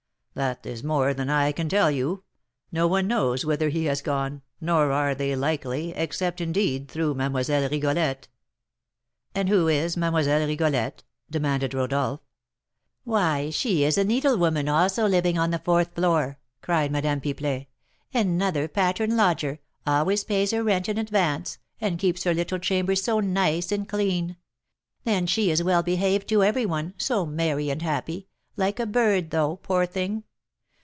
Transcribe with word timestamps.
"That 0.33 0.65
is 0.65 0.81
more 0.81 1.13
than 1.13 1.29
I 1.29 1.51
can 1.51 1.67
tell 1.67 1.91
you; 1.91 2.23
no 2.71 2.87
one 2.87 3.05
knows 3.05 3.43
whither 3.43 3.67
he 3.67 3.83
has 3.85 4.01
gone, 4.01 4.43
nor 4.61 4.89
are 4.93 5.13
they 5.13 5.35
likely, 5.35 5.91
except, 5.93 6.39
indeed, 6.39 6.87
through 6.89 7.15
Mlle. 7.15 7.31
Rigolette." 7.69 8.29
"And 9.35 9.49
who 9.49 9.67
is 9.67 9.97
Mlle. 9.97 10.23
Rigolette?" 10.47 11.03
demanded 11.29 11.73
Rodolph. 11.73 12.21
"Why, 13.03 13.49
she 13.49 13.83
is 13.83 13.97
a 13.97 14.05
needlewoman, 14.05 14.69
also 14.69 15.05
living 15.05 15.37
on 15.37 15.49
the 15.51 15.59
fourth 15.59 15.95
floor," 15.95 16.39
cried 16.61 16.93
Madame 16.93 17.19
Pipelet; 17.19 17.67
"another 18.13 18.69
pattern 18.69 19.17
lodger, 19.17 19.59
always 19.85 20.23
pays 20.23 20.51
her 20.51 20.63
rent 20.63 20.87
in 20.87 20.97
advance, 20.97 21.57
and 21.81 21.99
keeps 21.99 22.23
her 22.23 22.33
little 22.33 22.57
chamber 22.59 22.95
so 22.95 23.19
nice 23.19 23.69
and 23.69 23.89
clean; 23.89 24.37
then 25.03 25.27
she 25.27 25.51
is 25.51 25.61
well 25.61 25.83
behaved 25.83 26.29
to 26.29 26.41
every 26.41 26.65
one, 26.65 26.93
so 26.97 27.25
merry 27.25 27.69
and 27.69 27.81
happy, 27.81 28.29
like 28.57 28.81
a 28.81 28.85
bird, 28.85 29.31
though, 29.31 29.55
poor 29.55 29.85
thing! 29.85 30.23